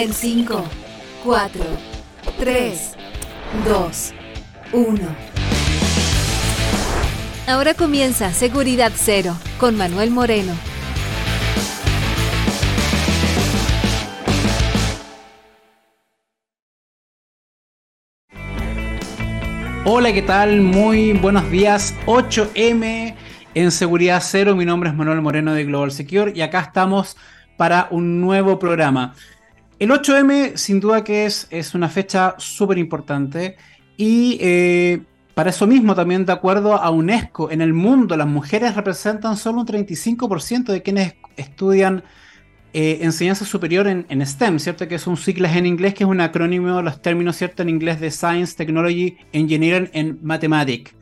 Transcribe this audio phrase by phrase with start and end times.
[0.00, 0.64] En 5,
[1.24, 1.60] 4,
[2.38, 2.96] 3,
[3.66, 4.14] 2,
[4.72, 4.98] 1.
[7.48, 10.52] Ahora comienza Seguridad Cero con Manuel Moreno.
[19.84, 20.60] Hola, ¿qué tal?
[20.60, 21.96] Muy buenos días.
[22.06, 23.16] 8M
[23.54, 24.54] en Seguridad Cero.
[24.54, 27.16] Mi nombre es Manuel Moreno de Global Secure y acá estamos
[27.56, 29.16] para un nuevo programa.
[29.78, 33.56] El 8M sin duda que es, es una fecha súper importante
[33.96, 35.00] y eh,
[35.34, 39.60] para eso mismo también de acuerdo a UNESCO, en el mundo las mujeres representan solo
[39.60, 42.02] un 35% de quienes estudian
[42.72, 44.86] eh, enseñanza superior en, STEM, ¿cierto?
[44.88, 47.62] Que es un siglo en inglés, que es un acrónimo de los términos, ¿cierto?
[47.62, 50.92] En inglés de Science, Technology, Engineering and Mathematics,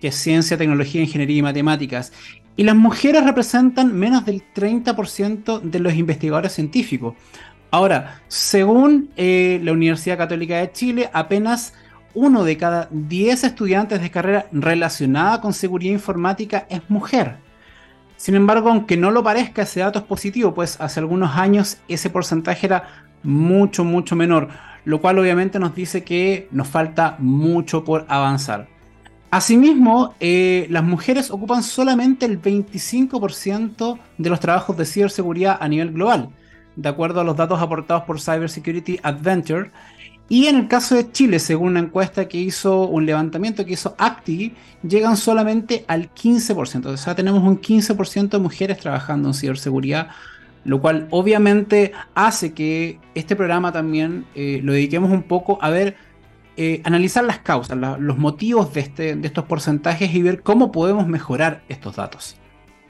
[0.00, 2.12] que es ciencia, tecnología, ingeniería y matemáticas.
[2.56, 7.14] Y las mujeres representan menos del 30% de los investigadores científicos.
[7.70, 11.72] Ahora, según eh, la Universidad Católica de Chile, apenas
[12.14, 17.36] uno de cada 10 estudiantes de carrera relacionada con seguridad informática es mujer.
[18.16, 22.10] Sin embargo, aunque no lo parezca, ese dato es positivo, pues hace algunos años ese
[22.10, 24.48] porcentaje era mucho, mucho menor,
[24.84, 28.66] lo cual obviamente nos dice que nos falta mucho por avanzar.
[29.30, 35.92] Asimismo, eh, las mujeres ocupan solamente el 25% de los trabajos de ciberseguridad a nivel
[35.92, 36.30] global
[36.76, 39.70] de acuerdo a los datos aportados por Cybersecurity Adventure.
[40.28, 43.96] Y en el caso de Chile, según una encuesta que hizo, un levantamiento que hizo
[43.98, 46.86] Acti, llegan solamente al 15%.
[46.86, 50.08] O sea, tenemos un 15% de mujeres trabajando en ciberseguridad,
[50.64, 55.96] lo cual obviamente hace que este programa también eh, lo dediquemos un poco a ver,
[56.56, 61.08] eh, analizar las causas, los motivos de, este, de estos porcentajes y ver cómo podemos
[61.08, 62.36] mejorar estos datos.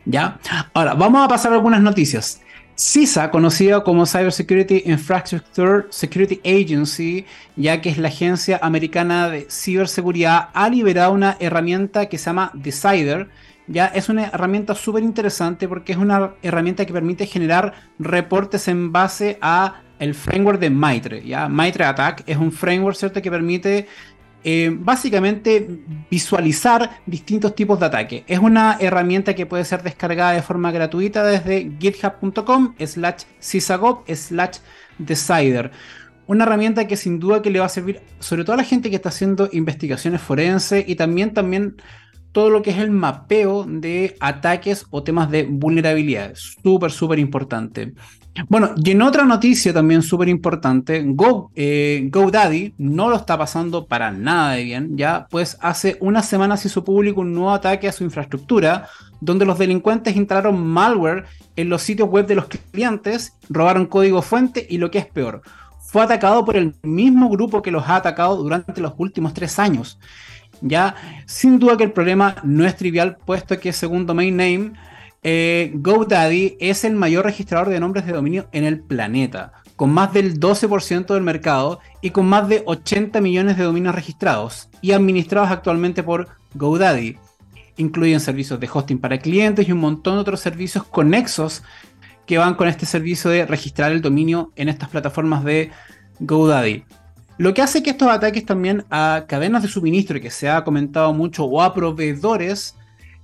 [0.05, 0.39] ¿Ya?
[0.75, 2.43] Ahora, vamos a pasar a algunas noticias.
[2.81, 10.49] CISA, conocida como Cybersecurity Infrastructure Security Agency, ya que es la agencia americana de ciberseguridad,
[10.55, 13.29] ha liberado una herramienta que se llama Decider.
[13.67, 18.91] Ya es una herramienta súper interesante porque es una herramienta que permite generar reportes en
[18.91, 21.23] base a el framework de Maitre.
[21.23, 21.49] ¿ya?
[21.49, 23.21] Maitre Attack es un framework ¿cierto?
[23.21, 23.89] que permite
[24.43, 28.25] eh, básicamente visualizar distintos tipos de ataque.
[28.27, 34.59] Es una herramienta que puede ser descargada de forma gratuita desde github.com slash sysagop slash
[34.99, 35.71] decider.
[36.27, 38.89] Una herramienta que sin duda que le va a servir sobre todo a la gente
[38.89, 41.77] que está haciendo investigaciones forenses y también, también
[42.33, 46.33] todo lo que es el mapeo de ataques o temas de vulnerabilidad.
[46.35, 47.95] Súper, súper importante.
[48.49, 53.87] Bueno, y en otra noticia también súper importante, Go, eh, GoDaddy no lo está pasando
[53.87, 57.93] para nada de bien, ya pues hace unas semanas hizo público un nuevo ataque a
[57.93, 58.87] su infraestructura,
[59.21, 61.25] donde los delincuentes instalaron malware
[61.57, 65.43] en los sitios web de los clientes, robaron código fuente y lo que es peor,
[65.81, 69.99] fue atacado por el mismo grupo que los ha atacado durante los últimos tres años.
[70.63, 70.95] Ya,
[71.27, 74.73] sin duda que el problema no es trivial, puesto que según Domain Name,
[75.23, 80.13] eh, GoDaddy es el mayor registrador de nombres de dominio en el planeta, con más
[80.13, 85.51] del 12% del mercado y con más de 80 millones de dominios registrados y administrados
[85.51, 87.19] actualmente por GoDaddy.
[87.77, 91.63] Incluyen servicios de hosting para clientes y un montón de otros servicios conexos
[92.27, 95.71] que van con este servicio de registrar el dominio en estas plataformas de
[96.21, 96.85] GoDaddy.
[97.39, 101.13] Lo que hace que estos ataques también a cadenas de suministro, que se ha comentado
[101.15, 102.77] mucho, o a proveedores,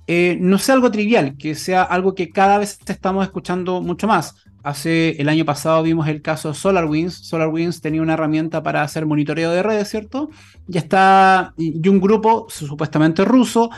[0.07, 4.35] eh, no sea algo trivial, que sea algo que cada vez estamos escuchando mucho más.
[4.63, 7.13] Hace el año pasado vimos el caso SolarWinds.
[7.27, 10.29] SolarWinds tenía una herramienta para hacer monitoreo de redes, ¿cierto?
[10.67, 13.69] Y está y un grupo supuestamente ruso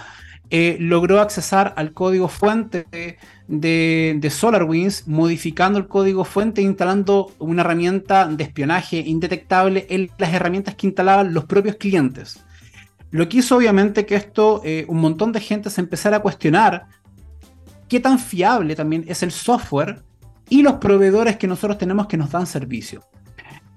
[0.51, 7.31] eh, logró accesar al código fuente de, de, SolarWinds, modificando el código fuente e instalando
[7.37, 12.43] una herramienta de espionaje indetectable en las herramientas que instalaban los propios clientes.
[13.11, 16.85] Lo que hizo obviamente que esto, eh, un montón de gente se empezara a cuestionar
[17.87, 20.03] qué tan fiable también es el software
[20.47, 23.03] y los proveedores que nosotros tenemos que nos dan servicio.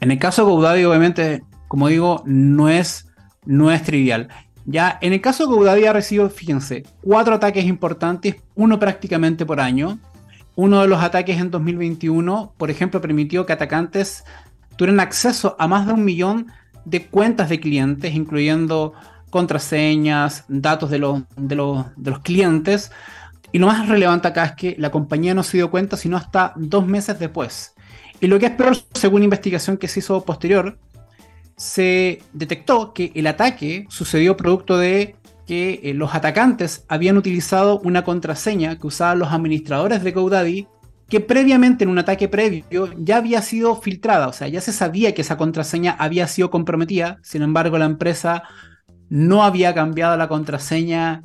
[0.00, 3.08] En el caso de GoDaddy, obviamente, como digo, no es,
[3.46, 4.28] no es trivial.
[4.64, 9.60] Ya, en el caso de GoDaddy ha recibido, fíjense, cuatro ataques importantes, uno prácticamente por
[9.60, 9.98] año.
[10.54, 14.24] Uno de los ataques en 2021, por ejemplo, permitió que atacantes
[14.76, 16.48] tuvieran acceso a más de un millón
[16.84, 18.92] de cuentas de clientes, incluyendo
[19.32, 22.92] contraseñas, datos de los, de los, clientes.
[23.50, 26.52] Y lo más relevante acá es que la compañía no se dio cuenta sino hasta
[26.54, 27.74] dos meses después.
[28.20, 30.78] Y lo que es peor, según investigación que se hizo posterior,
[31.56, 38.04] se detectó que el ataque sucedió producto de que eh, los atacantes habían utilizado una
[38.04, 40.68] contraseña que usaban los administradores de GoDaddy
[41.08, 42.64] que previamente en un ataque previo
[42.96, 47.18] ya había sido filtrada, o sea, ya se sabía que esa contraseña había sido comprometida,
[47.22, 48.44] sin embargo la empresa
[49.12, 51.22] no había cambiado la contraseña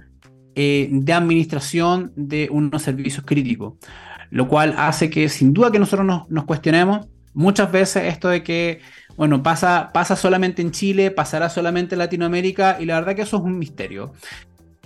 [0.56, 3.76] eh, de administración de unos servicios críticos,
[4.30, 8.82] lo cual hace que sin duda que nosotros nos, cuestionemos muchas veces esto de que,
[9.16, 13.38] bueno, pasa, pasa solamente en Chile, pasará solamente en Latinoamérica, y la verdad que eso
[13.38, 14.12] es un misterio.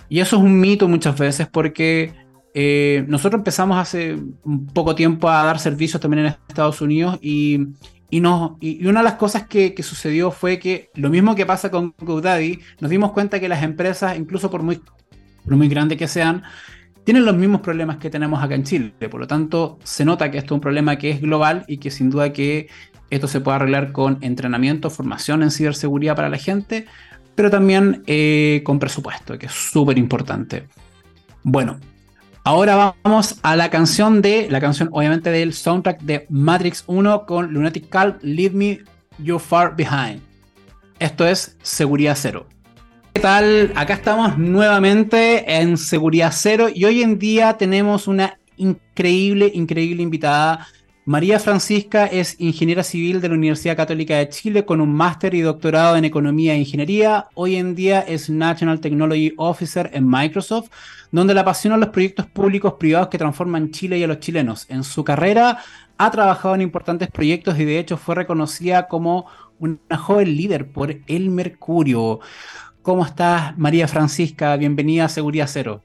[0.08, 2.12] Y eso es un mito muchas veces porque
[2.54, 7.66] eh, nosotros empezamos hace un poco tiempo a dar servicios también en Estados Unidos y,
[8.12, 8.18] y,
[8.60, 12.60] y una de las cosas que, sucedió fue que lo mismo que pasa con GoDaddy,
[12.78, 14.82] nos dimos cuenta que las empresas, incluso por muy,
[15.44, 16.42] por muy grandes que sean,
[17.04, 18.92] tienen los mismos problemas que tenemos acá en Chile.
[19.10, 21.90] Por lo tanto, se nota que esto es un problema que es global y que
[21.90, 22.68] sin duda que
[23.08, 26.84] esto se puede arreglar con entrenamiento, formación en ciberseguridad para la gente,
[27.34, 30.68] pero también eh, con presupuesto, que es súper importante.
[31.42, 31.80] Bueno,
[32.44, 37.52] Ahora vamos a la canción de, la canción obviamente del soundtrack de Matrix 1 con
[37.52, 38.80] Lunatic Calm, Leave Me
[39.18, 40.20] You Far Behind.
[40.98, 42.48] Esto es Seguridad Cero.
[43.12, 43.72] ¿Qué tal?
[43.76, 50.66] Acá estamos nuevamente en Seguridad Cero y hoy en día tenemos una increíble, increíble invitada.
[51.04, 55.40] María Francisca es ingeniera civil de la Universidad Católica de Chile con un máster y
[55.40, 57.26] doctorado en economía e ingeniería.
[57.34, 60.70] Hoy en día es National Technology Officer en Microsoft
[61.10, 64.66] donde le apasionan los proyectos públicos privados que transforman Chile y a los chilenos.
[64.70, 65.58] En su carrera
[65.98, 69.26] ha trabajado en importantes proyectos y de hecho fue reconocida como
[69.58, 72.20] una joven líder por El Mercurio.
[72.82, 74.54] ¿Cómo estás, María Francisca?
[74.54, 75.82] Bienvenida a Seguridad Cero.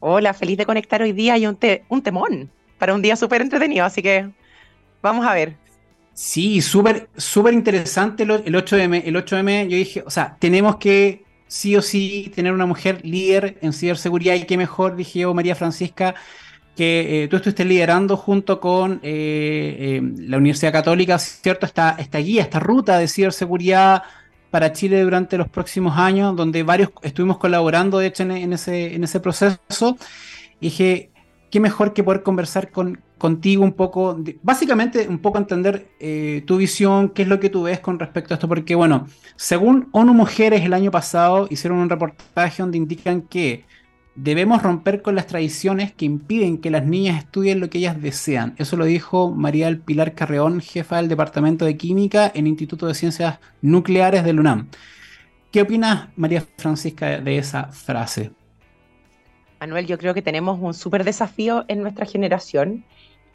[0.00, 1.58] Hola, feliz de conectar hoy día y un,
[1.90, 2.50] un temón
[2.82, 4.28] para un día súper entretenido, así que
[5.00, 5.54] vamos a ver.
[6.14, 9.02] Sí, súper súper interesante el 8M.
[9.04, 13.56] El 8M, yo dije, o sea, tenemos que sí o sí tener una mujer líder
[13.62, 16.16] en ciberseguridad y qué mejor, dije yo, María Francisca,
[16.74, 21.66] que eh, tú estuviste liderando junto con eh, eh, la Universidad Católica, ¿cierto?
[21.66, 24.02] Esta, esta guía, esta ruta de ciberseguridad
[24.50, 29.04] para Chile durante los próximos años, donde varios estuvimos colaborando, de hecho, en, ese, en
[29.04, 29.96] ese proceso.
[30.60, 31.11] Dije,
[31.52, 36.56] qué mejor que poder conversar con, contigo un poco, básicamente un poco entender eh, tu
[36.56, 39.06] visión, qué es lo que tú ves con respecto a esto, porque bueno,
[39.36, 43.66] según ONU Mujeres el año pasado hicieron un reportaje donde indican que
[44.14, 48.54] debemos romper con las tradiciones que impiden que las niñas estudien lo que ellas desean.
[48.56, 52.94] Eso lo dijo María del Pilar Carreón, jefa del Departamento de Química en Instituto de
[52.94, 54.68] Ciencias Nucleares del UNAM.
[55.50, 58.32] ¿Qué opinas, María Francisca, de esa frase?
[59.62, 62.84] Manuel, yo creo que tenemos un súper desafío en nuestra generación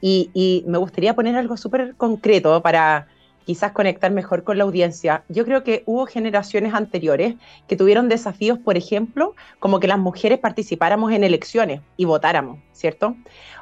[0.02, 3.08] y, me gustaría poner algo súper concreto para
[3.46, 5.24] quizás conectar mejor con la audiencia.
[5.30, 7.36] Yo creo que hubo generaciones anteriores
[7.70, 13.16] que tuvieron desafíos, por ejemplo, como que las mujeres participáramos en elecciones y votáramos, ¿cierto?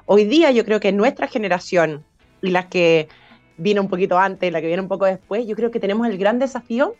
[0.07, 2.03] Hoy día yo creo que nuestra generación
[2.41, 3.09] y las que
[3.57, 6.17] vino un poquito antes, la que viene un poco después, yo creo que tenemos el
[6.17, 6.95] gran desafío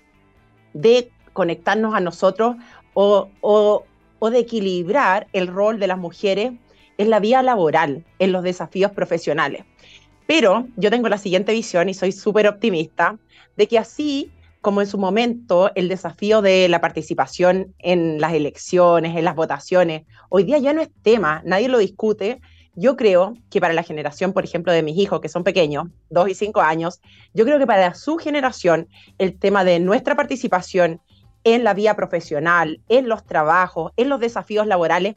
[0.74, 2.56] de conectarnos a nosotros
[2.94, 3.84] o, o
[4.30, 6.54] de equilibrar el rol de las mujeres
[6.98, 9.66] en la vía laboral, en los desafíos profesionales.
[10.28, 13.18] Pero yo tengo la siguiente visión y soy súper optimista
[13.58, 14.32] de que así
[14.62, 20.08] como en su momento el desafío de la participación en las elecciones, en las votaciones,
[20.30, 22.42] hoy día ya no es tema, nadie lo discute.
[22.74, 26.30] Yo creo que para la generación, por ejemplo, de mis hijos, que son pequeños, dos
[26.30, 27.00] y cinco años,
[27.36, 28.90] yo creo que para su generación
[29.20, 31.00] el tema de nuestra participación
[31.46, 35.16] en la vía profesional, en los trabajos, en los desafíos laborales,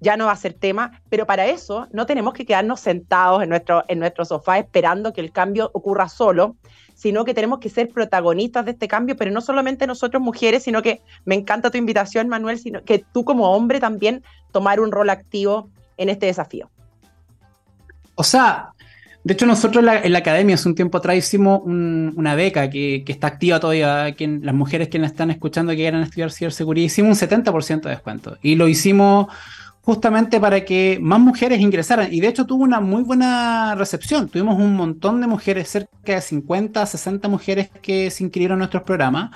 [0.00, 3.50] ya no va a ser tema, pero para eso no tenemos que quedarnos sentados en
[3.50, 6.56] nuestro, en nuestro sofá esperando que el cambio ocurra solo,
[6.94, 10.82] sino que tenemos que ser protagonistas de este cambio, pero no solamente nosotros mujeres, sino
[10.82, 15.08] que me encanta tu invitación, Manuel, sino que tú como hombre también tomar un rol
[15.08, 16.68] activo en este desafío.
[18.16, 18.72] O sea,
[19.22, 23.26] de hecho, nosotros en la, academia hace un tiempo atrás hicimos una beca que, está
[23.26, 27.28] activa todavía, que las mujeres que nos están escuchando que quieran estudiar ciberseguridad, hicimos un
[27.28, 28.38] 70% de descuento.
[28.40, 29.26] Y lo hicimos
[29.82, 32.10] justamente para que más mujeres ingresaran.
[32.10, 34.28] Y de hecho tuvo una muy buena recepción.
[34.28, 38.84] Tuvimos un montón de mujeres, cerca de 50, 60 mujeres que se inscribieron en nuestros
[38.84, 39.32] programas,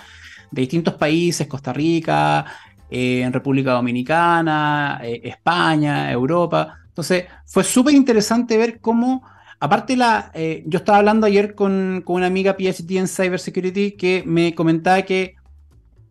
[0.50, 2.46] de distintos países, Costa Rica,
[2.88, 6.78] eh, República Dominicana, eh, España, Europa.
[6.88, 12.26] Entonces, fue súper interesante ver cómo Aparte, la, eh, yo estaba hablando ayer con, una
[12.26, 15.36] amiga PhD en Cybersecurity que me comentaba que,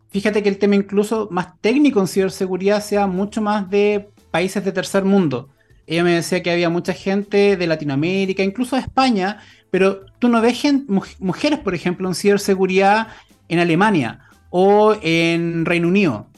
[0.08, 4.72] fíjate que el tema incluso más técnico en ciberseguridad sea mucho más de países de
[4.72, 5.50] tercer mundo.
[5.86, 9.38] Ella me decía que había mucha gente de Latinoamérica, incluso de España,
[9.70, 10.62] pero tú no ves
[11.18, 13.08] mujeres, por ejemplo, en ciberseguridad
[13.48, 14.20] en Alemania
[14.50, 16.28] o en Reino Unido.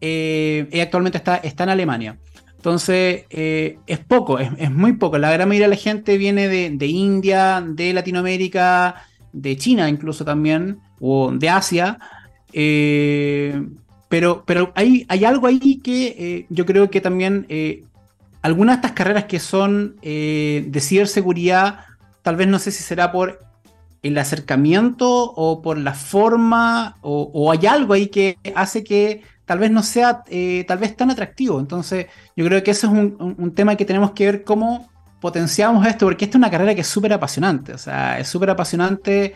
[0.00, 2.16] Eh, ella actualmente está, está en Alemania.
[2.60, 5.16] Entonces, eh, es poco, es, muy poco.
[5.16, 8.96] La gran mayoría de la gente viene de, India, de Latinoamérica,
[9.32, 11.98] de China incluso también, o de Asia.
[12.52, 13.66] Eh,
[14.10, 17.46] pero pero hay, hay algo ahí que eh, yo creo que también
[18.42, 21.86] algunas de estas carreras que son de ciberseguridad,
[22.20, 23.40] tal vez no sé si será por
[24.02, 29.72] el acercamiento o por la forma, o hay algo ahí que hace que tal vez
[29.72, 31.58] no sea eh, tal vez tan atractivo.
[31.58, 34.88] Entonces, yo creo que ese es un, tema que tenemos que ver cómo
[35.20, 38.50] potenciamos esto, porque esta es una carrera que es súper apasionante, o sea, es súper
[38.50, 39.34] apasionante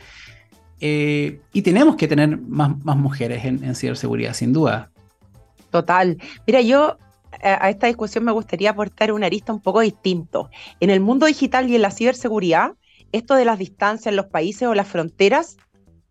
[0.78, 4.92] eh, y tenemos que tener más, mujeres en, ciberseguridad, sin duda.
[5.72, 6.16] Total.
[6.46, 6.96] Mira, yo
[7.42, 10.48] a esta discusión me gustaría aportar una arista un poco distinto.
[10.78, 12.74] En el mundo digital y en la ciberseguridad,
[13.10, 15.56] esto de las distancias en los países o las fronteras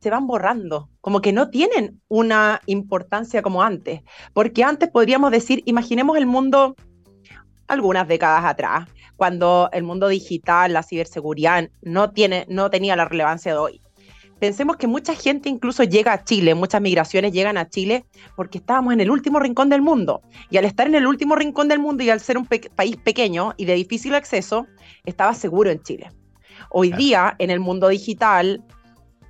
[0.02, 5.62] se van borrando, como que no tienen una importancia como antes, porque antes podríamos decir,
[5.66, 6.78] imaginemos el mundo
[7.68, 13.52] algunas décadas atrás, cuando el mundo digital, la ciberseguridad no, tiene, no tenía la relevancia
[13.52, 13.82] de hoy.
[14.40, 18.06] Pensemos que mucha gente incluso llega a Chile, muchas migraciones llegan a Chile
[18.38, 20.22] porque estábamos en el último rincón del mundo.
[20.50, 23.56] Y al estar en el último rincón del mundo y al ser un país pequeño
[23.58, 24.68] y de difícil acceso,
[25.04, 26.12] estaba seguro en Chile.
[26.70, 28.64] Hoy día, en el mundo digital,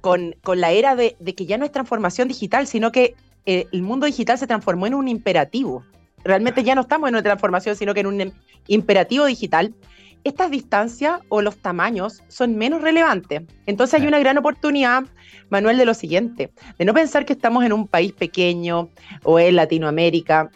[0.03, 4.05] con, la era de, que ya no es transformación digital, sino que eh, el mundo
[4.05, 5.85] digital se transformó en un imperativo.
[6.25, 8.33] Realmente ya no estamos en una transformación, sino que en un
[8.67, 9.73] imperativo digital.
[10.25, 13.43] Estas distancias o los tamaños son menos relevantes.
[13.65, 15.05] Entonces hay una gran oportunidad,
[15.49, 18.89] Manuel, de lo siguiente, de no pensar que estamos en un país pequeño
[19.23, 20.51] o en Latinoamérica,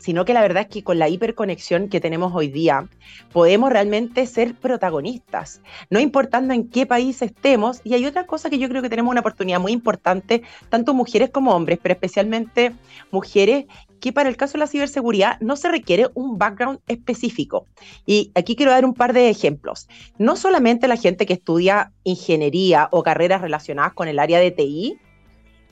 [0.00, 2.88] sino que la verdad es que con la hiperconexión que tenemos hoy día,
[3.32, 7.80] podemos realmente ser protagonistas, no importando en qué país estemos.
[7.84, 11.30] Y hay otra cosa que yo creo que tenemos una oportunidad muy importante, tanto mujeres
[11.30, 12.72] como hombres, pero especialmente
[13.10, 13.66] mujeres,
[14.00, 17.66] que para el caso de la ciberseguridad no se requiere un background específico.
[18.06, 19.88] Y aquí quiero dar un par de ejemplos.
[20.16, 24.98] No solamente la gente que estudia ingeniería o carreras relacionadas con el área de TI,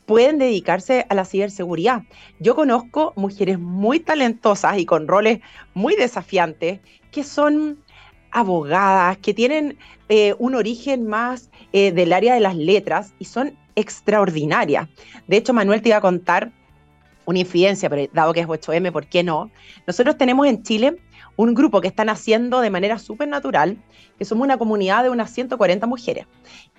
[0.08, 2.02] pueden dedicarse a la ciberseguridad.
[2.40, 5.40] Yo conozco mujeres muy talentosas y con roles
[5.74, 7.78] muy desafiantes que son
[8.30, 9.76] abogadas, que tienen
[10.08, 14.88] eh, un origen más eh, del área de las letras y son extraordinarias.
[15.26, 16.52] De hecho, Manuel te iba a contar
[17.26, 19.50] una infidencia, pero dado que es 8M, ¿por qué no?
[19.86, 20.96] Nosotros tenemos en Chile
[21.38, 23.78] un grupo que están haciendo de manera súper natural,
[24.18, 26.26] que somos una comunidad de unas 140 mujeres,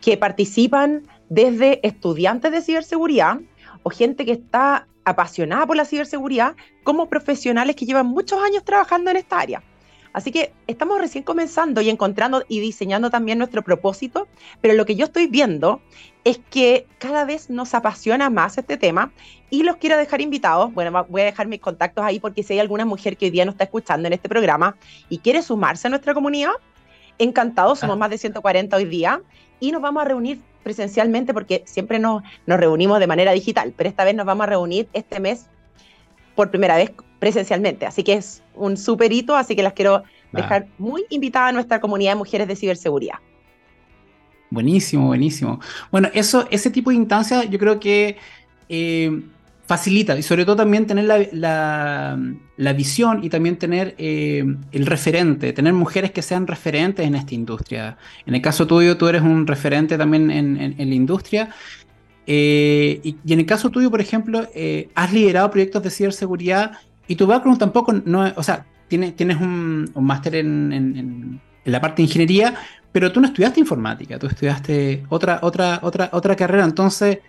[0.01, 3.39] que participan desde estudiantes de ciberseguridad
[3.83, 9.09] o gente que está apasionada por la ciberseguridad, como profesionales que llevan muchos años trabajando
[9.09, 9.63] en esta área.
[10.11, 14.27] Así que estamos recién comenzando y encontrando y diseñando también nuestro propósito,
[14.59, 15.81] pero lo que yo estoy viendo
[16.29, 19.11] es que cada vez nos apasiona más este tema
[19.49, 20.73] y los quiero dejar invitados.
[20.73, 23.45] Bueno, voy a dejar mis contactos ahí porque si hay alguna mujer que hoy día
[23.45, 24.75] nos está escuchando en este programa
[25.09, 26.51] y quiere sumarse a nuestra comunidad,
[27.17, 27.99] encantados, somos ah.
[27.99, 29.21] más de 140 hoy día
[29.59, 33.89] y nos vamos a reunir presencialmente porque siempre nos, nos reunimos de manera digital, pero
[33.89, 35.47] esta vez nos vamos a reunir este mes
[36.35, 37.85] por primera vez presencialmente.
[37.85, 41.81] Así que es un super hito, así que las quiero dejar muy invitadas a nuestra
[41.81, 43.15] comunidad de mujeres de ciberseguridad.
[44.49, 45.59] Buenísimo, buenísimo.
[45.91, 48.17] Bueno, eso, ese tipo de instancias yo creo que
[48.67, 49.21] eh,
[49.67, 55.73] facilita y sobre todo también tener la, visión y también tener eh, el referente, tener
[55.73, 57.97] mujeres que sean referentes en esta industria.
[58.25, 61.49] En el caso tuyo, tú eres un referente también en, la industria.
[62.25, 64.47] Eh, y, en el caso tuyo, por ejemplo,
[64.95, 66.71] has liderado proyectos de ciberseguridad
[67.07, 71.97] y tu background tampoco, no, o sea, tienes, tienes un, máster en, en, la parte
[71.97, 72.55] de ingeniería,
[72.91, 77.19] pero tú no estudiaste informática, tú estudiaste otra, otra, otra, otra carrera, entonces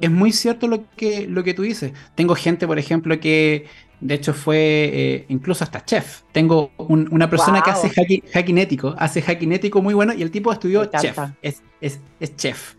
[0.00, 1.92] es muy cierto lo que, lo que tú dices.
[2.14, 3.66] Tengo gente, por ejemplo, que
[4.00, 6.22] de hecho fue eh, incluso hasta chef.
[6.32, 10.30] Tengo una persona que hace hacking, hacking, ético, hace hacking ético muy bueno y el
[10.30, 12.74] tipo estudió chef, es, es, es, chef.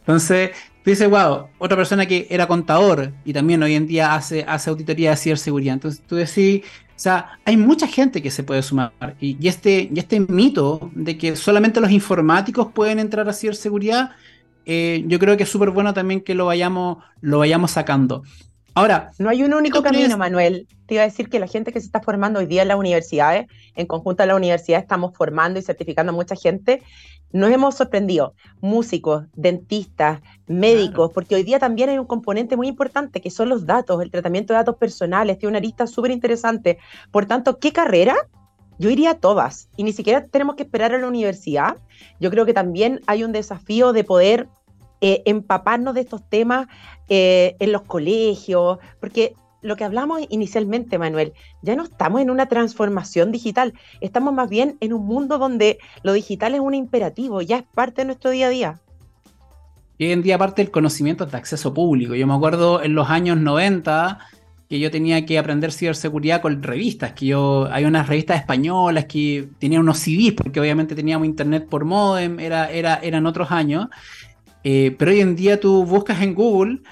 [0.00, 0.50] Entonces,
[0.84, 4.70] tú dices, wow, otra persona que era contador y también hoy en día hace, hace
[4.70, 5.74] auditoría de ciberseguridad.
[5.74, 6.62] Entonces tú decís,
[7.00, 8.92] sea, hay mucha gente que se puede sumar.
[9.20, 14.10] Y, este, y este mito de que solamente los informáticos pueden entrar a ciberseguridad,
[14.66, 18.22] eh, yo creo que es súper bueno también que lo vayamos, lo vayamos sacando.
[18.74, 19.10] Ahora.
[19.18, 20.66] No hay un único camino, Manuel.
[20.86, 22.78] Te iba a decir que la gente que se está formando hoy día en las
[22.78, 26.82] universidades, en conjunto a la universidad, estamos formando y certificando a mucha gente
[27.32, 33.20] nos hemos sorprendido, músicos, dentistas, médicos, porque hoy día también hay un componente muy importante
[33.20, 36.78] que son los datos, el tratamiento de datos personales, tiene una lista súper interesante.
[37.10, 38.16] Por tanto, ¿qué carrera?
[38.78, 41.76] Yo iría a todas y ni siquiera tenemos que esperar a la universidad.
[42.18, 44.48] Yo creo que también hay un desafío de poder
[45.02, 46.66] eh, empaparnos de estos temas
[47.12, 52.46] eh, en los colegios, porque lo que hablamos inicialmente, Manuel, ya no estamos en una
[52.46, 57.58] transformación digital, estamos más bien en un mundo donde lo digital es un imperativo, ya
[57.58, 58.80] es parte de nuestro día a día.
[59.98, 62.14] Y hoy en día parte del conocimiento de acceso público.
[62.14, 64.18] Yo me acuerdo en los años 90
[64.68, 69.48] que yo tenía que aprender ciberseguridad con revistas, que yo, hay unas revistas españolas que
[69.58, 73.88] tenían unos CDs, porque obviamente teníamos internet por modem, era, era, eran otros años,
[74.62, 76.82] eh, pero hoy en día tú buscas en Google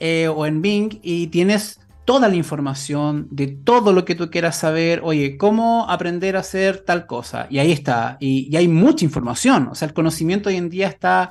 [0.00, 4.58] eh, o en Bing y tienes toda la información de todo lo que tú quieras
[4.58, 9.68] saber, oye, cómo aprender a hacer tal cosa, y ahí está, y, hay mucha información,
[9.68, 11.30] o sea, el conocimiento hoy en día está,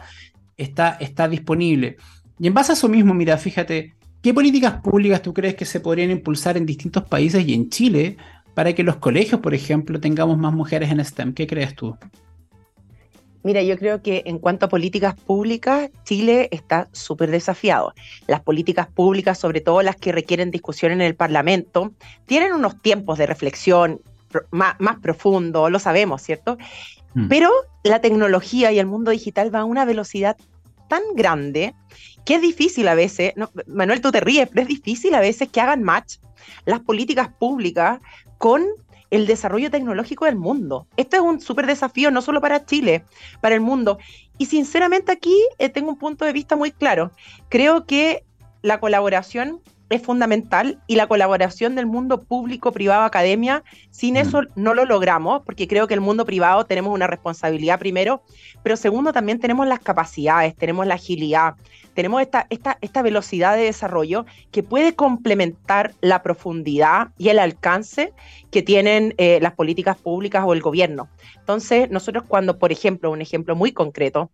[0.55, 1.97] está, está disponible.
[2.39, 5.79] Y en base a eso mismo, mira, fíjate, ¿Qué políticas públicas tú crees que se
[5.79, 8.17] podrían impulsar en distintos países y en Chile
[8.53, 11.33] para que los colegios, por ejemplo, tengamos más mujeres en STEM?
[11.33, 11.95] ¿Qué crees tú?
[13.43, 17.93] Mira, yo creo que en cuanto a políticas públicas, Chile está súper desafiado.
[18.27, 21.93] Las políticas públicas, sobre todo las que requieren discusión en el Parlamento,
[22.25, 24.01] tienen unos tiempos de reflexión
[24.51, 26.57] más, más profundo, lo sabemos, ¿cierto?
[27.13, 27.27] Mm.
[27.27, 27.49] Pero
[27.83, 30.37] la tecnología y el mundo digital va a una velocidad
[30.89, 31.73] tan grande
[32.25, 33.33] que es difícil a veces,
[33.67, 36.17] Manuel, tú te ríes, pero es difícil a veces que hagan match
[36.65, 37.99] las políticas públicas
[38.37, 38.65] con
[39.11, 40.87] el desarrollo tecnológico del mundo.
[40.97, 43.03] Esto es un súper desafío no solo para Chile,
[43.41, 43.97] para el mundo.
[44.37, 47.11] Y sinceramente aquí eh, tengo un punto de vista muy claro.
[47.49, 48.23] Creo que
[48.61, 54.17] la colaboración es fundamental y la colaboración del mundo público, privado, academia, sin mm.
[54.17, 58.23] eso no lo logramos, porque creo que el mundo privado tenemos una responsabilidad primero,
[58.63, 61.55] pero segundo también tenemos las capacidades, tenemos la agilidad,
[61.93, 68.13] tenemos esta, esta, esta velocidad de desarrollo que puede complementar la profundidad y el alcance
[68.51, 71.09] que tienen eh, las políticas públicas o el gobierno.
[71.37, 74.31] Entonces, nosotros cuando, por ejemplo, un ejemplo muy concreto,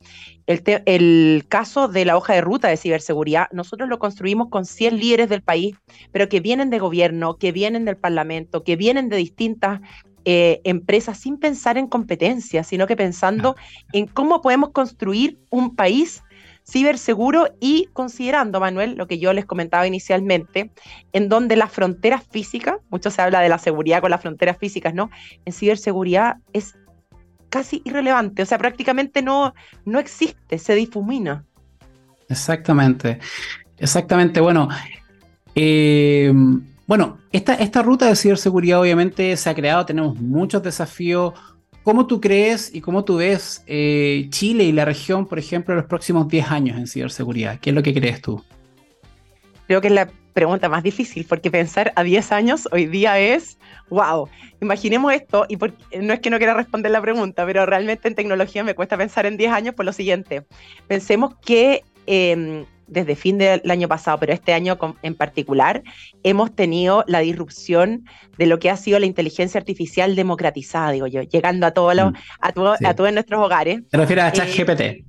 [0.48, 5.00] el, el caso de la hoja de ruta de ciberseguridad, nosotros lo construimos con 100
[5.00, 5.76] líderes del país,
[6.12, 9.80] pero que vienen de gobierno, que vienen del Parlamento, que vienen de distintas
[10.26, 13.56] eh, empresas sin pensar en competencia, sino que pensando
[13.94, 16.24] en cómo podemos construir un país
[16.68, 20.72] ciberseguro y considerando, Manuel, lo que yo les comentaba inicialmente,
[21.14, 24.94] en donde las fronteras físicas, mucho se habla de la seguridad con las fronteras físicas,
[24.94, 25.12] ¿no?
[25.46, 26.76] En ciberseguridad es
[27.50, 29.54] casi irrelevante, o sea, prácticamente no,
[29.86, 31.46] no existe, se difumina.
[32.28, 33.20] Exactamente,
[33.78, 34.42] exactamente.
[34.42, 34.68] Bueno,
[35.56, 36.32] eh,
[36.86, 41.34] bueno, esta, esta ruta de ciberseguridad obviamente se ha creado, tenemos muchos desafíos,
[41.86, 45.78] ¿Cómo tú crees y cómo tú ves eh, Chile y la región, por ejemplo, en
[45.78, 47.60] los próximos 10 años en ciberseguridad?
[47.60, 48.44] ¿Qué es lo que crees tú?
[49.68, 53.60] Creo que es la pregunta más difícil, porque pensar a 10 años hoy día es,
[53.92, 54.28] wow,
[54.64, 55.58] imaginemos esto, y
[56.02, 59.28] no es que no quiera responder la pregunta, pero realmente en tecnología me cuesta pensar
[59.28, 60.44] en 10 años por lo siguiente.
[60.88, 65.84] Pensemos que em, desde fin del año pasado, pero este año en particular,
[66.24, 68.06] hemos tenido la disrupción
[68.38, 72.14] de lo que ha sido la inteligencia artificial democratizada, digo yo, llegando a, todos mm,
[72.40, 73.82] a, todos nuestros hogares.
[73.90, 74.82] ¿Te refieres a ChatGPT?
[74.82, 75.06] Eh,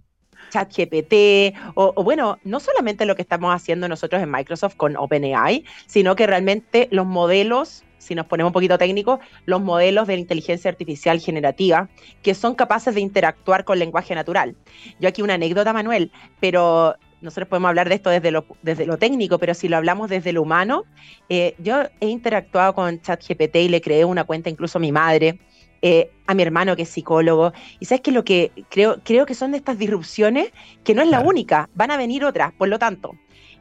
[0.51, 5.65] ChatGPT, o, o, bueno, no solamente lo que estamos haciendo nosotros en Microsoft con OpenAI,
[5.87, 10.21] sino que realmente los modelos si nos ponemos un poquito técnicos, los modelos de la
[10.21, 11.89] inteligencia artificial generativa
[12.23, 14.55] que son capaces de interactuar con lenguaje natural.
[15.01, 18.99] Yo aquí una anécdota, Manuel, pero nosotros podemos hablar de esto desde lo, desde lo
[18.99, 20.85] técnico, pero si lo hablamos desde lo humano,
[21.29, 25.39] eh, yo he interactuado con ChatGPT y le creé una cuenta incluso a mi madre,
[25.83, 27.53] eh, a mi hermano que es psicólogo.
[27.81, 30.53] Y sabes que lo que creo, creo que son de estas disrupciones,
[30.85, 32.53] que no es la única, van a venir otras.
[32.53, 33.13] Por lo tanto,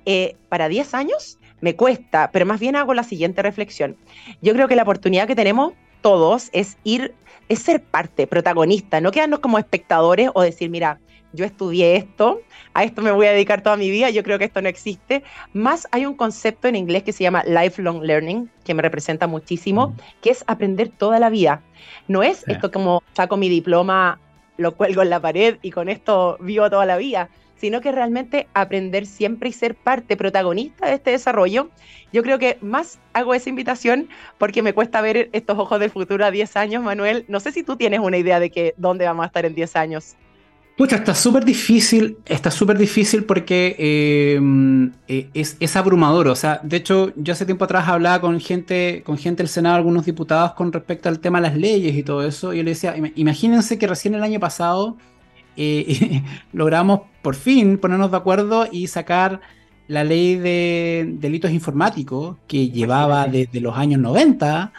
[0.05, 3.97] eh, para 10 años me cuesta, pero más bien hago la siguiente reflexión.
[4.41, 7.15] Yo creo que la oportunidad que tenemos todos es ir,
[7.49, 10.99] es ser parte, protagonista, no quedarnos como espectadores o decir, mira,
[11.35, 12.41] yo estudié esto,
[12.73, 15.23] a esto me voy a dedicar toda mi vida, yo creo que esto no existe.
[15.53, 19.89] Más hay un concepto en inglés que se llama lifelong learning, que me representa muchísimo,
[19.89, 19.95] mm.
[20.21, 21.61] que es aprender toda la vida.
[22.07, 24.19] No es esto como saco mi diploma,
[24.57, 28.47] lo cuelgo en la pared y con esto vivo toda la vida, sino que realmente
[28.53, 31.69] aprender siempre y ser parte protagonista de este desarrollo.
[32.11, 36.25] Yo creo que más hago esa invitación porque me cuesta ver estos ojos del futuro
[36.25, 37.25] a 10 años, Manuel.
[37.27, 39.75] No sé si tú tienes una idea de que dónde vamos a estar en 10
[39.75, 40.15] años.
[40.77, 46.27] Pucha, está súper difícil, está súper difícil porque eh, eh, es, abrumador.
[46.27, 49.77] O sea, de hecho, yo hace tiempo atrás hablaba con gente, con gente del Senado,
[49.77, 52.53] algunos diputados, con respecto al tema de las leyes y todo eso.
[52.53, 54.97] Y yo le decía, imagínense que recién el año pasado
[55.55, 59.39] eh, logramos por fin ponernos de acuerdo y sacar
[59.87, 64.73] la ley de delitos informáticos que llevaba desde los años 90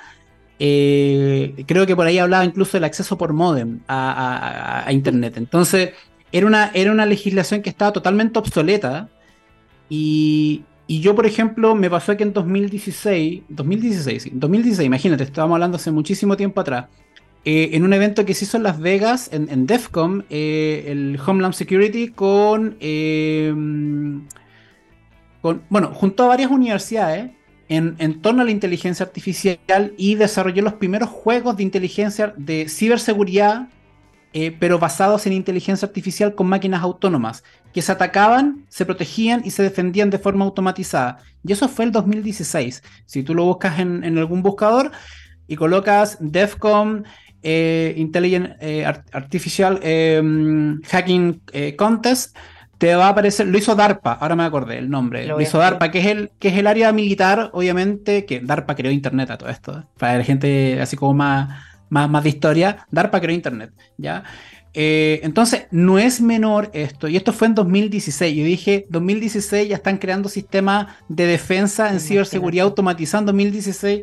[0.59, 5.37] eh, creo que por ahí hablaba incluso del acceso por modem a, Internet.
[5.37, 5.91] Entonces,
[6.33, 9.09] era una, era una legislación que estaba totalmente obsoleta
[9.89, 15.57] y, y yo, por ejemplo, me pasó que en 2016, 2016, sí, 2016, imagínate, estábamos
[15.57, 16.87] hablando hace muchísimo tiempo atrás,
[17.45, 21.21] eh, en un evento que se hizo en Las Vegas, en, en DEFCON, eh, el
[21.25, 22.77] Homeland Security, con,
[25.43, 27.31] con, bueno, junto a varias universidades
[27.69, 33.69] en, torno a la inteligencia artificial y desarrolló los primeros juegos de inteligencia, de ciberseguridad,
[34.59, 37.43] pero basados en inteligencia artificial con máquinas autónomas
[37.77, 41.19] que se atacaban, se protegían y se defendían de forma automatizada.
[41.45, 42.83] Y eso fue el 2016.
[43.05, 44.93] Si tú lo buscas en, algún buscador
[45.47, 47.05] y colocas DEFCON
[47.43, 52.35] eh, Intelligent eh, Artificial em, Hacking eh, Contest,
[52.79, 55.91] te va a aparecer, lo hizo DARPA, ahora me acordé el nombre, lo, hizo DARPA,
[55.91, 59.49] que es, el, que es el área militar, obviamente, que DARPA creó Internet a todo
[59.49, 64.25] esto, para la gente así como más, más, más de historia, DARPA creó Internet, ¿ya?
[64.79, 67.09] Eh, entonces, no es menor esto.
[67.09, 68.37] Y esto fue en 2016.
[68.37, 74.03] Yo dije, 2016 ya están creando sistemas de defensa en ciberseguridad automatizando 2016.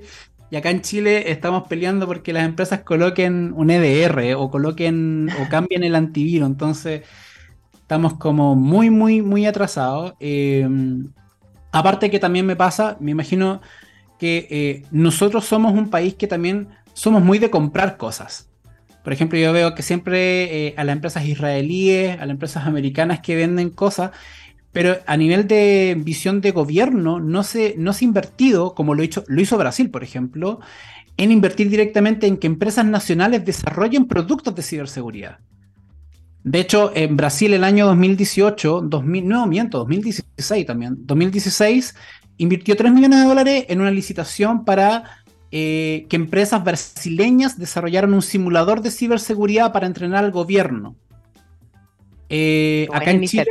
[0.49, 5.47] Y acá en Chile estamos peleando porque las empresas coloquen un EDR o coloquen o
[5.47, 6.47] cambien el antivirus.
[6.47, 7.03] Entonces,
[7.83, 10.13] estamos como muy, muy, muy atrasados.
[10.19, 10.67] Eh,
[11.71, 13.61] aparte que también me pasa, me imagino
[14.17, 18.49] que eh, nosotros somos un país que también somos muy de comprar cosas.
[19.03, 23.19] Por ejemplo, yo veo que siempre eh, a las empresas israelíes, a las empresas americanas
[23.19, 24.11] que venden cosas,
[24.71, 29.03] pero a nivel de visión de gobierno no se, no se ha invertido, como lo,
[29.03, 30.61] hizo, lo hizo Brasil, por ejemplo,
[31.17, 35.39] en invertir directamente en que empresas nacionales desarrollen productos de ciberseguridad.
[36.43, 41.95] De hecho, en Brasil el año 2018, 2000, no miento, 2016 también, 2016
[42.37, 48.21] invirtió 3 millones de dólares en una licitación para eh, que empresas brasileñas desarrollaron un
[48.21, 50.95] simulador de ciberseguridad para entrenar al gobierno.
[52.27, 53.45] Eh, acá en Chile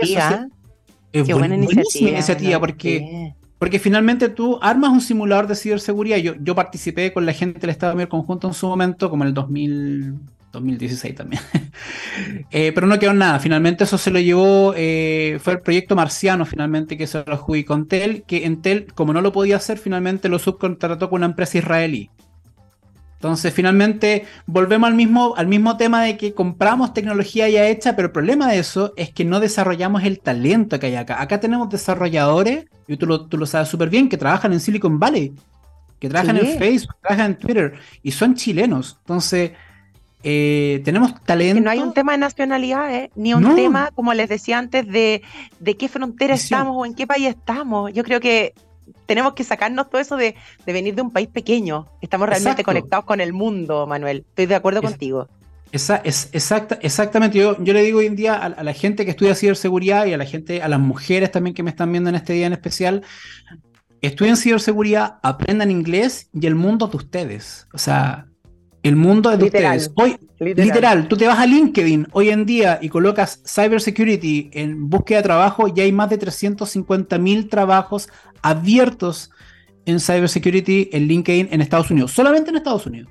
[1.13, 6.17] es Qué buena iniciativa, iniciativa porque, porque finalmente tú armas un simulador de ciberseguridad.
[6.17, 9.29] Yo, yo participé con la gente del Estado Mayor Conjunto en su momento, como en
[9.29, 10.15] el 2000,
[10.53, 11.43] 2016 también.
[12.51, 13.41] eh, pero no quedó nada.
[13.41, 17.75] Finalmente eso se lo llevó, eh, fue el proyecto marciano finalmente que se lo adjudicó
[17.75, 22.11] Entel, que Entel, como no lo podía hacer, finalmente lo subcontrató con una empresa israelí.
[23.23, 28.07] Entonces, finalmente, volvemos al mismo, al mismo tema de que compramos tecnología ya hecha, pero
[28.07, 31.23] el problema de eso es que no desarrollamos el talento que hay acá.
[31.23, 34.99] Acá tenemos desarrolladores, y tú lo, tú lo sabes súper bien, que trabajan en Silicon
[34.99, 35.33] Valley,
[36.01, 38.97] que trabajan en Facebook, trabajan en Twitter, y son chilenos.
[39.03, 39.53] Entonces,
[40.23, 41.61] eh, tenemos talento.
[41.61, 43.11] no hay un tema de nacionalidad, ¿eh?
[43.17, 45.23] ni un tema, como les decía antes, de,
[45.59, 47.93] de qué frontera estamos o en qué país estamos.
[47.93, 48.55] Yo creo que
[49.07, 50.35] tenemos que sacarnos todo eso de,
[50.67, 51.89] venir de un país pequeño.
[52.01, 54.25] Estamos realmente conectados con el mundo, Manuel.
[54.29, 55.29] Estoy de acuerdo contigo.
[55.73, 57.39] Esa, es, exacta, exactamente.
[57.39, 60.13] Yo, yo le digo hoy en día a, a, la gente que estudia ciberseguridad y
[60.13, 62.53] a la gente, a las mujeres también que me están viendo en este día en
[62.53, 63.03] especial,
[64.03, 67.69] estudien ciberseguridad, aprendan inglés y el mundo de ustedes.
[67.73, 68.27] O sea,
[68.83, 69.93] el mundo es de ustedes.
[69.95, 71.07] Hoy, literal.
[71.07, 75.67] tú te vas a LinkedIn hoy en día y colocas cybersecurity en búsqueda de trabajo
[75.73, 78.09] y hay más de 350 mil trabajos
[78.43, 79.31] abiertos
[79.87, 83.11] en cybersecurity en LinkedIn en Estados Unidos, solamente en Estados Unidos.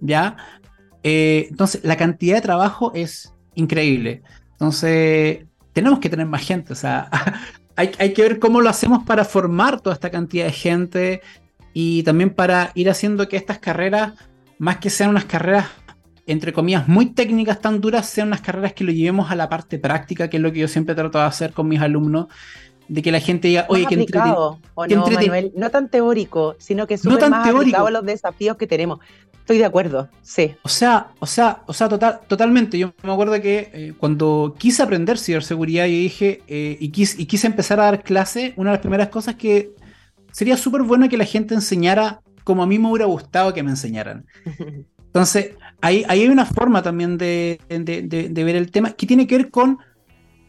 [0.00, 0.36] ¿Ya?
[1.02, 4.22] Eh, entonces, la cantidad de trabajo es increíble.
[4.52, 6.74] Entonces, tenemos que tener más gente.
[6.74, 7.08] O sea,
[7.76, 11.22] hay, hay que ver cómo lo hacemos para formar toda esta cantidad de gente
[11.72, 14.12] y también para ir haciendo que estas carreras
[14.58, 15.66] más que sean unas carreras,
[16.26, 19.78] entre comillas, muy técnicas, tan duras, sean unas carreras que lo llevemos a la parte
[19.78, 22.26] práctica, que es lo que yo siempre trato de hacer con mis alumnos,
[22.88, 25.52] de que la gente diga, oye, que aplicado, ¿o no, Manuel?
[25.56, 27.86] No tan teórico, sino que súper no más teórico.
[27.86, 28.98] a los desafíos que tenemos.
[29.38, 30.54] Estoy de acuerdo, sí.
[30.62, 32.78] O sea, o sea, o sea, total, totalmente.
[32.78, 37.26] Yo me acuerdo que eh, cuando quise aprender ciberseguridad, yo dije, eh, y, quise, y
[37.26, 39.72] quise empezar a dar clase, una de las primeras cosas que
[40.32, 43.70] sería súper bueno que la gente enseñara como a mí me hubiera gustado que me
[43.70, 44.26] enseñaran.
[45.06, 49.78] Entonces, ahí, hay una forma también de, ver el tema que tiene que ver con,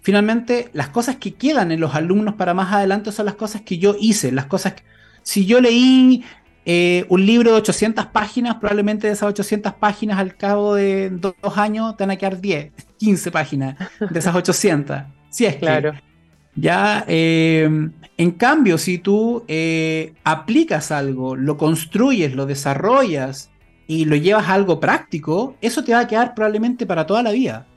[0.01, 3.77] finalmente, las cosas que quedan en los alumnos para más adelante son las cosas que
[3.77, 4.83] yo hice, las cosas que,
[5.21, 6.23] si yo leí
[6.65, 11.35] eh, un libro de 800 páginas, probablemente de esas 800 páginas al cabo de dos
[11.57, 15.03] años te van a quedar 10, 15 páginas de esas 800.
[15.29, 15.93] Si es claro.
[16.55, 23.49] Ya, eh, en cambio, si tú eh, aplicas algo, lo construyes, lo desarrollas
[23.87, 27.31] y lo llevas a algo práctico, eso te va a quedar probablemente para toda la
[27.31, 27.67] vida.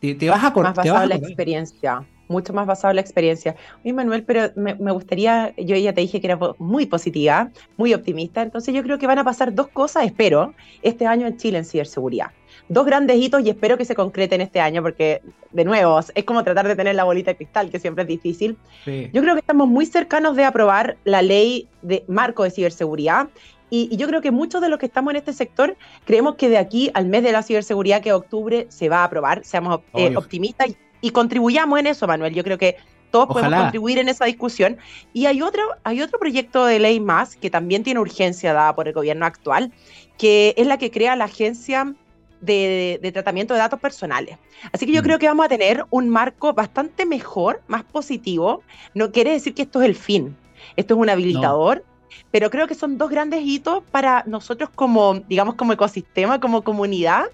[0.00, 1.08] Te, vas a cortar.
[1.08, 2.04] la experiencia.
[2.30, 3.56] Mucho más basado en la experiencia.
[3.84, 8.42] Oye, Manuel, pero me, gustaría, yo ya te dije que era muy positiva, muy optimista,
[8.42, 11.64] entonces yo creo que van a pasar dos cosas, espero, este año en Chile en
[11.64, 12.28] ciberseguridad.
[12.68, 16.44] Dos grandes hitos y espero que se concreten este año, porque, de nuevo, es como
[16.44, 18.56] tratar de tener la bolita de cristal, que siempre es difícil.
[18.86, 23.28] Yo creo que estamos muy cercanos de aprobar la ley de marco de ciberseguridad
[23.70, 26.58] y, yo creo que muchos de los que estamos en este sector creemos que de
[26.58, 29.44] aquí al mes de la ciberseguridad, que es octubre, se va a aprobar.
[29.44, 30.76] Seamos eh, optimistas y
[31.08, 32.34] contribuyamos en eso, Manuel.
[32.34, 32.76] Yo creo que
[33.10, 34.78] todos podemos contribuir en esa discusión.
[35.12, 38.88] Y hay otro, hay otro proyecto de ley más que también tiene urgencia dada por
[38.88, 39.72] el gobierno actual,
[40.18, 41.94] que es la que crea la Agencia
[42.40, 44.38] de, Tratamiento de Datos Personales.
[44.72, 45.04] Así que yo mm.
[45.04, 48.62] creo que vamos a tener un marco bastante mejor, más positivo.
[48.94, 50.36] No quiere decir que esto es el fin.
[50.76, 51.84] Esto es un habilitador.
[52.30, 57.26] Pero creo que son dos grandes hitos para nosotros como, digamos, como ecosistema, como comunidad,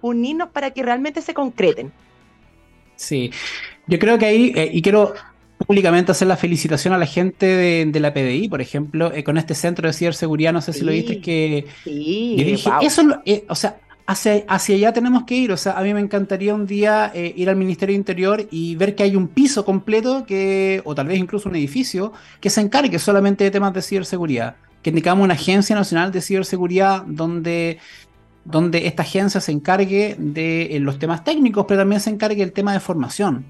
[0.00, 1.92] unirnos para que realmente se concreten.
[2.96, 3.30] Sí,
[3.86, 5.14] yo creo que ahí, eh, y quiero
[5.66, 9.54] públicamente hacer la felicitación a la gente de, la PDI, por ejemplo, eh, con este
[9.54, 13.78] centro de ciberseguridad, no sé si lo viste, que sí, dije, eso, eh, o sea,
[14.06, 17.48] hacia, hacia, allá tenemos que ir, o sea, a mí me encantaría un día ir
[17.48, 21.18] al Ministerio de Interior y ver que hay un piso completo, que, o tal vez
[21.18, 25.76] incluso un edificio, que se encargue solamente de temas de ciberseguridad, que tengamos una agencia
[25.76, 27.78] nacional de ciberseguridad donde
[28.44, 32.52] donde esta agencia se encargue de eh, los temas técnicos, pero también se encargue del
[32.52, 33.44] tema de formación.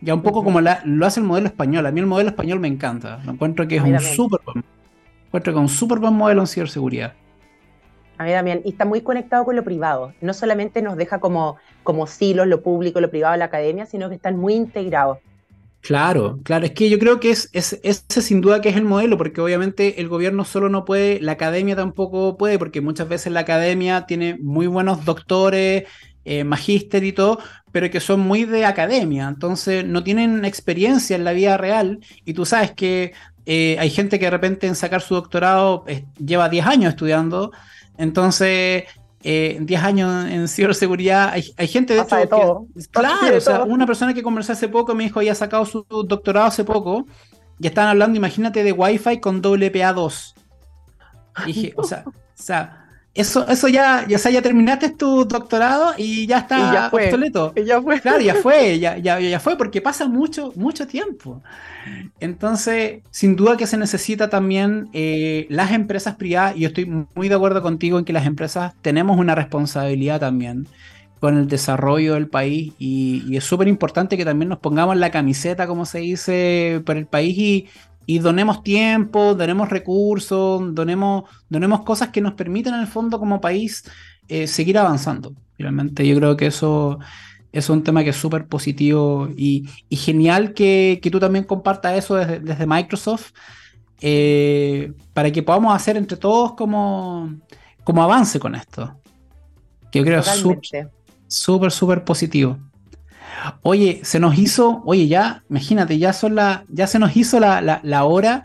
[0.00, 1.86] Ya un poco como lo hace el modelo español.
[1.86, 3.20] A mí el modelo español me encanta.
[3.24, 4.64] Lo encuentro que es un súper buen,
[5.26, 7.12] encuentro que un súper buen modelo en ciberseguridad.
[8.18, 8.62] A mí también.
[8.64, 10.12] Y está muy conectado con lo privado.
[10.20, 14.16] No solamente nos deja como, como silos lo público, lo privado, la academia, sino que
[14.16, 15.18] están muy integrados.
[15.82, 18.84] Claro, claro, es que yo creo que es, es, ese sin duda que es el
[18.84, 23.32] modelo, porque obviamente el gobierno solo no puede, la academia tampoco puede, porque muchas veces
[23.32, 25.84] la academia tiene muy buenos doctores,
[26.24, 27.40] eh, magíster y todo,
[27.72, 32.32] pero que son muy de academia, entonces no tienen experiencia en la vida real, y
[32.34, 33.12] tú sabes que
[33.44, 37.50] eh, hay gente que de repente en sacar su doctorado eh, lleva 10 años estudiando,
[37.98, 38.84] entonces
[39.22, 42.16] eh, 10 años en ciberseguridad, hay, hay gente de hecho.
[42.16, 42.66] De todo.
[42.90, 46.46] claro, o sea, una persona que conversé hace poco me dijo, había sacado su doctorado
[46.46, 47.06] hace poco,
[47.58, 50.34] y estaban hablando, imagínate, de Wi-Fi con WPA2.
[51.46, 52.81] dije, o sea, o sea,
[53.14, 57.52] eso, eso ya, ya, ya terminaste tu doctorado y ya está y ya fue, obsoleto.
[57.54, 58.00] Y ya fue.
[58.00, 61.42] Claro, ya fue, ya, ya, ya fue, porque pasa mucho, mucho tiempo.
[62.20, 67.28] Entonces, sin duda que se necesita también eh, las empresas privadas, y yo estoy muy
[67.28, 70.66] de acuerdo contigo en que las empresas tenemos una responsabilidad también
[71.20, 75.10] con el desarrollo del país y, y es súper importante que también nos pongamos la
[75.10, 77.68] camiseta, como se dice, por el país y,
[78.06, 83.40] y donemos tiempo, donemos recursos, donemos, donemos cosas que nos permitan en el fondo como
[83.40, 83.84] país
[84.28, 85.34] eh, seguir avanzando.
[85.56, 86.98] Finalmente yo creo que eso,
[87.52, 92.66] es un tema que es súper positivo y, genial que, tú también compartas eso desde,
[92.66, 93.32] Microsoft
[94.00, 97.32] eh, para que podamos hacer entre todos como,
[97.84, 98.96] como avance con esto.
[99.92, 100.90] Que yo creo es súper,
[101.28, 102.58] súper, súper positivo.
[103.62, 108.04] Oye, se nos hizo, oye, ya, imagínate, ya son la, ya se nos hizo la,
[108.04, 108.44] hora.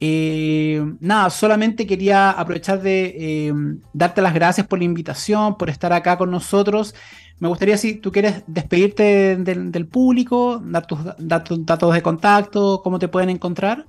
[0.00, 3.52] Eh, nada, solamente quería aprovechar de eh,
[3.92, 6.94] darte las gracias por la invitación, por estar acá con nosotros.
[7.38, 13.08] Me gustaría si tú quieres despedirte del, público, dar tus datos de contacto, cómo te
[13.08, 13.86] pueden encontrar.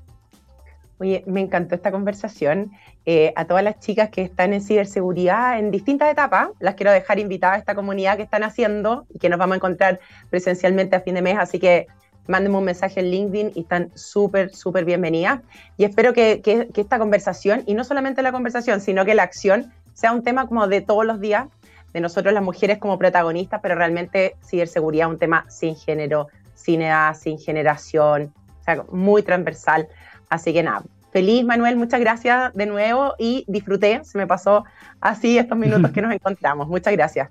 [0.99, 2.71] Oye, me encantó esta conversación.
[3.05, 7.19] Eh, a todas las chicas que están en ciberseguridad en distintas etapas, las quiero dejar
[7.19, 11.01] invitadas a esta comunidad que están haciendo y que nos vamos a encontrar presencialmente a
[11.01, 11.37] fin de mes.
[11.37, 11.87] Así que
[12.27, 15.41] mándenme un mensaje en LinkedIn y están súper, súper bienvenidas.
[15.77, 19.73] Y espero que, que, esta conversación, y no solamente la conversación, sino que la acción,
[19.93, 21.47] sea un tema como de todos los días,
[21.93, 26.81] de nosotros las mujeres como protagonistas, pero realmente ciberseguridad es un tema sin género, sin
[26.81, 29.87] edad, sin generación, o sea, muy transversal.
[30.29, 34.65] Así que nada, feliz Manuel, muchas gracias de nuevo y disfruté, se me pasó
[34.99, 36.67] así estos minutos que nos encontramos.
[36.67, 37.29] Muchas gracias.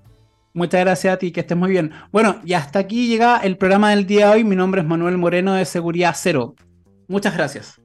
[0.52, 1.90] Muchas gracias a ti, que estés muy bien.
[2.12, 4.44] Bueno, y hasta aquí llega el programa del día de hoy.
[4.44, 6.54] Mi nombre es Manuel Moreno de Seguridad Cero.
[7.08, 7.83] Muchas gracias.